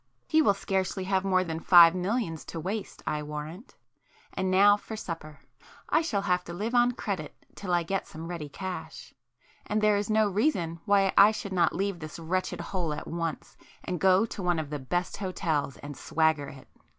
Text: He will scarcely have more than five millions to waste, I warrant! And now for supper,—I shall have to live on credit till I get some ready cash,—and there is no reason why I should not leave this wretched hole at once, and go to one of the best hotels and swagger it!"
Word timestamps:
He 0.27 0.41
will 0.41 0.55
scarcely 0.55 1.03
have 1.03 1.23
more 1.23 1.43
than 1.43 1.59
five 1.59 1.93
millions 1.93 2.43
to 2.45 2.59
waste, 2.59 3.03
I 3.05 3.21
warrant! 3.21 3.75
And 4.33 4.49
now 4.49 4.75
for 4.75 4.95
supper,—I 4.95 6.01
shall 6.01 6.23
have 6.23 6.43
to 6.45 6.53
live 6.55 6.73
on 6.73 6.93
credit 6.93 7.35
till 7.53 7.71
I 7.71 7.83
get 7.83 8.07
some 8.07 8.27
ready 8.27 8.49
cash,—and 8.49 9.79
there 9.79 9.97
is 9.97 10.09
no 10.09 10.27
reason 10.27 10.79
why 10.85 11.13
I 11.15 11.29
should 11.31 11.53
not 11.53 11.75
leave 11.75 11.99
this 11.99 12.17
wretched 12.17 12.61
hole 12.61 12.95
at 12.95 13.07
once, 13.07 13.55
and 13.83 13.99
go 14.01 14.25
to 14.25 14.41
one 14.41 14.57
of 14.57 14.71
the 14.71 14.79
best 14.79 15.17
hotels 15.17 15.77
and 15.77 15.95
swagger 15.95 16.47
it!" 16.47 16.67